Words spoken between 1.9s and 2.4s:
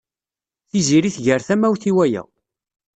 waya.